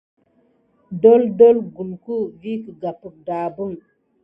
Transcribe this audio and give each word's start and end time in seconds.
Doldol 1.03 1.57
kulku 1.75 2.17
vi 2.41 2.51
kegampe 2.63 3.07
dabin. 3.25 3.73